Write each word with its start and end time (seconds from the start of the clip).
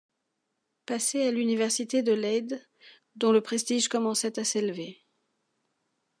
Passé 0.87 1.27
à 1.27 1.29
l’université 1.31 2.01
de 2.01 2.11
Leyde, 2.11 2.67
dont 3.17 3.31
le 3.31 3.39
prestige 3.41 3.87
commençait 3.87 4.39
à 4.39 4.43
s’élever. 4.43 5.03